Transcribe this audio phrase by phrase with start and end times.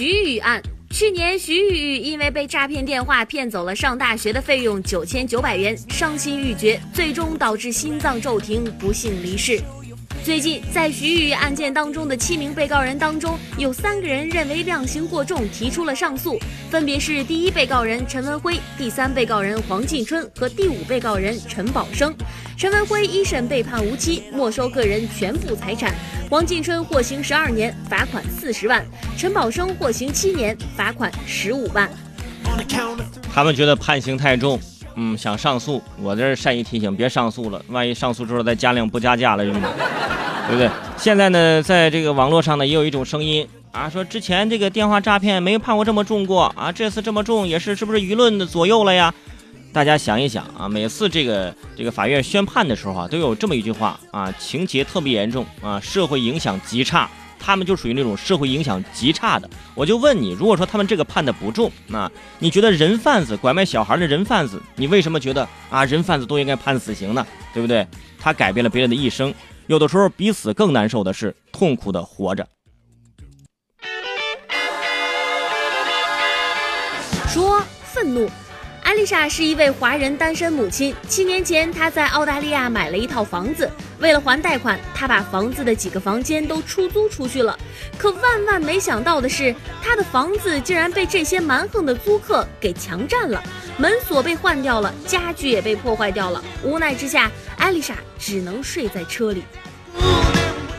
[0.00, 0.62] 徐宇案。
[0.88, 9.60] 去年，徐宇因为被诈骗电话骗走了上大学的费用九千九百元，伤心欲绝，最终导致心脏骤停，不幸离世。
[10.22, 16.38] 最近，在徐宇案件当中的七名被告人当中，有三个人认为量刑过重，提出了上诉，
[16.70, 22.14] 分别是第一被告人陈文辉、第三被告人黄进春和第五被告人陈宝生。
[22.56, 25.94] 陈文辉一审被判无期，没收个人全部财产。
[26.28, 28.82] 黄进春获刑十二年，罚款四十万；
[29.16, 31.90] 陈宝生获刑七年，罚款十五万。
[33.32, 34.60] 他们觉得判刑太重，
[34.96, 35.82] 嗯，想上诉。
[36.00, 39.44] 我这善意提醒，别上诉了，万一上诉之后再加量不加价了，
[40.50, 40.68] 对不对？
[40.96, 49.14] 现在呢，在这个网络上呢，也有一种声音啊，说之前这个电话诈骗没判过这么重过啊，这次这么重也是是不是舆论的左右了呀？
[49.72, 57.08] 大家想一想啊，每次这个这个法院宣判的时候啊，都有这么一句话啊，情节特别严重啊，社会影响极差。
[57.42, 59.48] 他们就属于那种社会影响极差的。
[59.74, 67.26] 我就问你，如果说他们这个判的不重，那你觉得人贩子拐卖小孩的人贩子，你为什么觉得啊人贩子都应该判死刑呢？
[67.54, 67.86] 对不对？
[68.18, 69.32] 他改变了别人的一生，
[69.70, 72.44] 有的时候比死更难受的是痛苦的活着。
[77.28, 78.28] 说愤怒。
[78.90, 80.92] 艾丽莎是一位华人单身母亲。
[81.06, 87.56] 七年前，她在澳大利亚买了一套房子，为了还贷款，她把房子的几个房间都出租出去了。
[87.96, 93.40] 可万万没想到的是，她的房子竟然被这些蛮横的租客给强占了，
[93.76, 96.42] 门锁被换掉了，家具也被破坏掉了。
[96.64, 99.44] 无奈之下，艾丽莎只能睡在车里。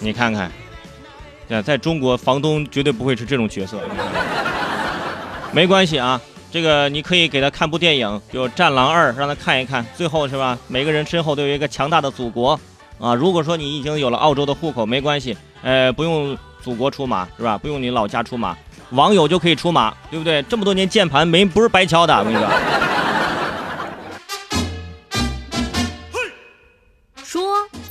[0.00, 0.50] 你看看，
[1.62, 3.80] 在中国，房东绝对不会是这种角色。
[5.52, 6.20] 没关系啊。
[6.52, 9.82] 这个你可以给他看部电影，就《战狼二》，让他看一看。
[9.96, 10.58] 最后是吧？
[10.68, 12.60] 每个人身后都有一个强大的祖国
[13.00, 13.14] 啊！
[13.14, 17.56] 如果说你已经有了澳洲的户口，没关系，呃，不用祖国出马是吧？
[17.56, 18.54] 不用你老家出马，
[18.90, 20.42] 网友就可以出马，对不对？
[20.42, 22.46] 这么多年键盘没不是白敲的，我跟你说。
[27.24, 27.42] 说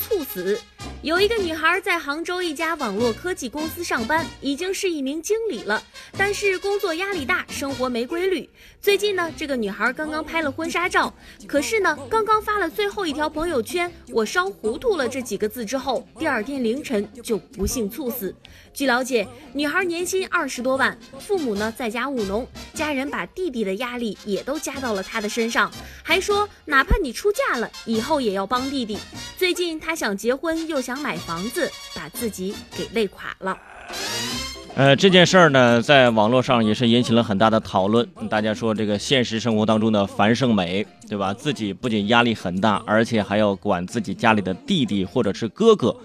[0.07, 0.61] 猝死。
[1.01, 5.83] 有一个女孩在杭州一家网络科技公司上班，已经是一名经理了，
[6.17, 8.49] 但是工作压力大，生活没规律。
[8.79, 11.13] 最近呢，这个女孩刚刚拍了婚纱照，
[11.45, 18.33] 可是呢，刚刚发了最后一条朋友圈“我烧糊涂了”这几个字之后，第二天凌晨就不幸猝死。
[18.73, 25.69] 据了解，女孩年薪二十多万，父母呢在家务农，家人把弟弟的压力也都加到了她的身上，
[26.01, 28.97] 还说哪怕你出嫁了，以后也要帮弟弟。
[29.37, 31.01] 最近她想结婚，又想。
[31.01, 33.57] 买房房子，把自己给累垮了。
[34.75, 38.07] 呃，这件事儿呢，在网络上也是引起了很大的讨论。
[38.29, 41.33] 大家说，这个现实生活当中的樊胜美，对吧？
[41.33, 45.95] 自己不仅压力很大，而且还要管自己家里的弟弟或者是哥哥。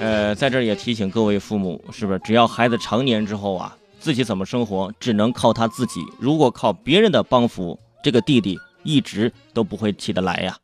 [0.00, 2.18] 呃，在这儿也提醒各位父母，是不是？
[2.24, 6.00] 只要孩子成年之后啊，自己怎么生活，只能靠他自己。
[6.18, 10.56] 如果靠别人的帮扶，这个弟弟一直都不会起得来呀。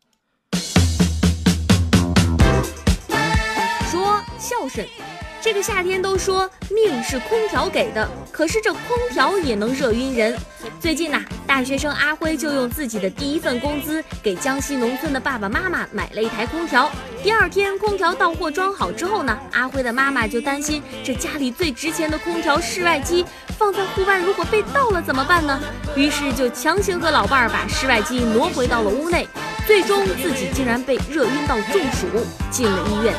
[5.41, 8.83] 这个夏天都说命是空调给的，可是这空
[9.13, 10.37] 调也能热晕人。
[10.81, 16.91] 最近呐，大学生阿辉就用自己的第一份工资给江西农村的爸爸妈妈买了一台空调。
[17.23, 23.25] 第二天空调到货装好之后呢，阿辉的妈妈就担心这家里最值钱的空调室外机
[23.57, 25.61] 放在户外，如果被盗了怎么办呢？
[25.95, 29.29] 于是就强行和老伴儿把室外机挪回到了屋内，
[29.65, 32.07] 最终自己竟然被热晕到中暑，
[32.51, 33.15] 进了医院。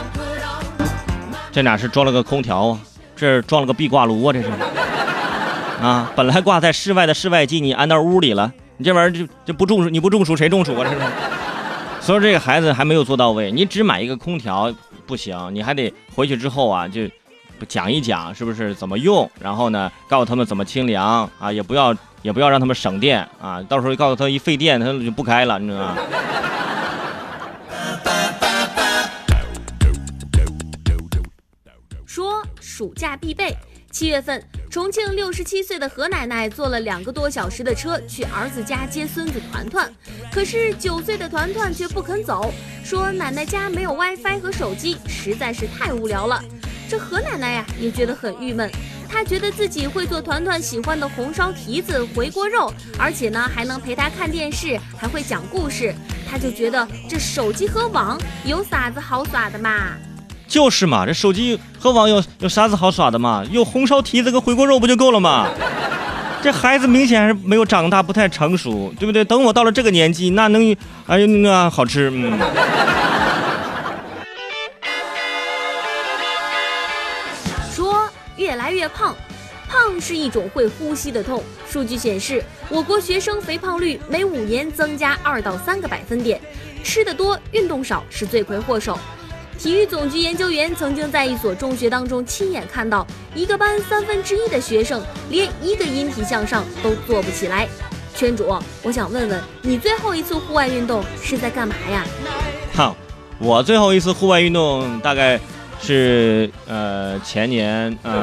[1.58, 2.80] 这哪是装了个空调啊？
[3.16, 4.32] 这装了个壁挂炉啊！
[4.32, 4.48] 这是
[5.82, 10.88] 啊，本来挂在室外的室外机，你安到屋里了，你这玩意儿就就不中暑，你不中暑谁中暑啊？
[10.88, 10.98] 这是。
[12.00, 14.72] 所以这个孩子还没有做到位，你只买一个空调
[15.08, 17.02] 不行，你还得回去之后啊，就
[17.68, 21.92] 讲一讲是不是怎么用，然后呢，告诉他们怎么清凉啊，也不要
[22.22, 25.98] 也不要让他们省电啊，到时候告诉他一费电他就不开了，你知道吗？
[32.78, 33.58] 暑假必备。
[33.90, 34.40] 七月份，
[34.70, 39.92] 重庆六十七岁的何奶奶坐了两个多小时的车去儿子家接孙子团团，
[40.32, 42.54] 可是九岁的团团却不肯走，
[42.84, 46.40] 说奶奶家没有 WiFi 和手机，实在是太无聊了。
[46.88, 48.70] 这何奶奶呀也觉得很郁闷，
[49.10, 55.96] 她觉得自己会做团团喜欢的红烧蹄子、回锅肉，而且呢还能陪他看电视，还会讲故事，
[56.30, 59.98] 她就觉得这手机和网有啥子好耍的嘛？
[60.48, 63.44] 就是嘛，这手机和网有有啥子好耍的嘛？
[63.52, 65.50] 有红烧蹄子跟回锅肉不就够了吗？
[66.42, 69.26] 这孩子明显还是没有长大，不太成熟，对不对？
[69.26, 70.76] 等我到了这个年纪，那能
[71.08, 72.10] 哎呦那好吃。
[72.14, 72.40] 嗯。
[77.74, 78.08] 说
[78.38, 79.14] 越来越胖。
[79.70, 81.44] 胖是一种会呼吸的痛。
[81.70, 86.40] 数据显示，我国学生肥胖率每五年增加二到三个百分点，
[86.86, 88.98] 吃的多、运动少是罪魁祸首。
[89.58, 97.68] 体育总局研究员曾经在一所中学当中亲眼看到，一个班三分之一的学生连一个引体向上都做不起来。
[98.16, 102.06] 圈主，我想问问你，最后一次户外运动是在干嘛呀？
[102.76, 102.96] 哼，
[103.40, 105.40] 我最后一次户外运动大概
[105.82, 108.22] 是呃前年，呃，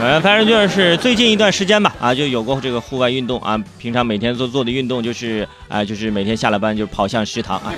[0.00, 3.56] 反正反正就是最近一段时间吧，啊，就有过这个户外运动啊。
[3.78, 7.72] 平常每天做做的运动就是啊，就是每天下了班就跑向食堂啊。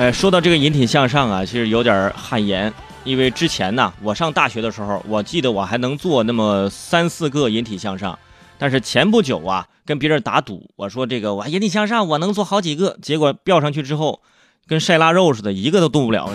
[0.00, 2.72] 呃，说到这个引体向上啊，其实有点汗颜，
[3.04, 8.18] 因为之前呢，我上大学的时候，我记得我还能做那么三四个引体向上，
[8.56, 14.22] 但是前不久啊，跟别人打赌，我说这个我引体向上我能做好几个，结果吊上去之后，
[14.66, 16.30] 跟晒腊肉似的，一个都动不了。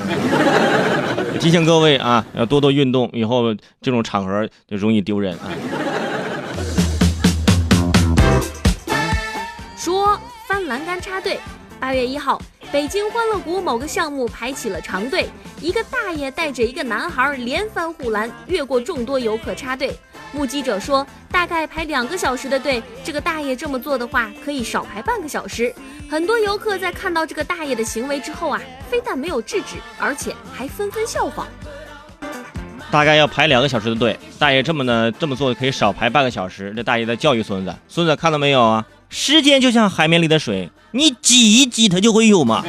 [1.42, 3.52] 提醒各位啊，要多多运动，以后
[3.82, 5.50] 这种场合就容易丢人啊。
[9.76, 11.40] 说翻栏杆插队，
[11.80, 12.40] 八月一号。
[12.72, 15.30] 北京欢乐谷某个项目排起了长队，
[15.62, 19.98] 一个大爷带着一个男孩连翻护栏，越过众多游客插队。
[20.34, 25.74] 目击者说，大概排两个小时的队，这个大爷这么做的话，可以少排半个小时。
[26.10, 31.48] 很多游客在看到这个大爷的行为之后啊，非但没有制止，而且还纷纷效仿。
[32.92, 36.74] 大概要排两个小时的队，大爷这么呢这么做可以少排半个小时。
[36.76, 38.86] 这大爷在教育孙子，孙子看到没有啊？
[39.10, 42.64] 时间就像海绵里的水，你挤一挤它就会有嘛，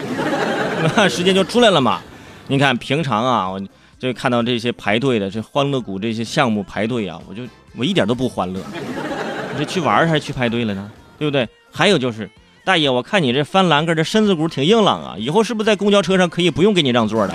[0.96, 2.00] 那 时间就出来了嘛。
[2.48, 3.60] 你看平常啊，我
[3.98, 7.42] 就看到这些排队的这欢乐谷这些项目排队啊，我就
[7.76, 8.60] 我一点都不欢乐。
[9.52, 10.90] 你这去玩还是去排队了呢？
[11.18, 11.48] 对不对？
[11.72, 12.30] 还有就是，
[12.64, 17.34] 大爷，我看你这翻栏杆这身子骨挺硬朗啊，以后是不是在公交车上可以不用给你让座的？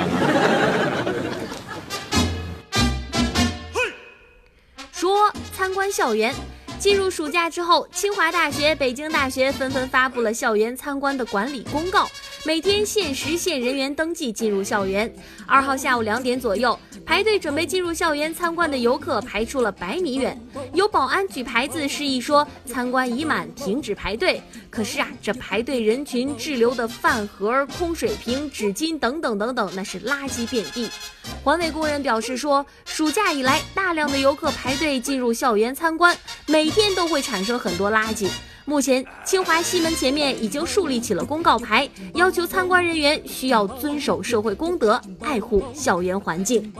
[4.91, 6.33] 说参观校园。
[6.81, 12.09] 进入暑假之后，清华大学、北京大学纷纷发布了校园参观的管理公告，
[12.43, 15.13] 每天限时限人员登记进入校园。
[15.45, 20.35] 二号下午两点左右，排队准备进入校园参观的游客排出了百米远，
[20.73, 24.41] 有保安举牌子示意说参观已满，停止排队。
[24.71, 30.89] 可是啊，这排队人群滞留的饭盒、空水瓶、纸巾等等等等，那是垃圾遍地。
[31.43, 36.17] 环卫工人表示说，暑假以来，大量的游客排队进入校园参观，
[36.47, 38.27] 每天都会产生很多垃圾。
[38.65, 46.71] 目前，清华西门前面已经树立起了公告牌，要求参观人员需要遵守社会公德，爱护校园环境。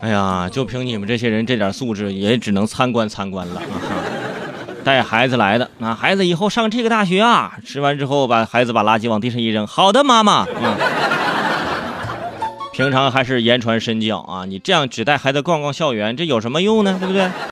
[0.00, 3.62] 哎呀，就凭你们这些人这点素质，也只能参观参观了。
[4.84, 9.66] 带孩子来的，那孩子以后上这个大学啊，吃完之后把孩子把垃圾往地上一扔。
[9.66, 10.46] 好的，妈妈。
[10.60, 10.76] 嗯
[12.72, 14.46] 平常还是言传身教啊！
[14.46, 16.96] 你这样只带孩子逛逛校园，这有什么用呢？
[16.98, 17.30] 对不对？